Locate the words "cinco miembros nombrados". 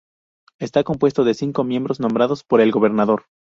1.35-2.43